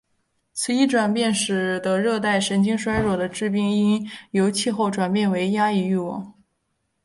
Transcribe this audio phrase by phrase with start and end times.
[0.51, 6.33] 此一转变使得热带神经衰弱的致病因由气候转变为压抑欲望。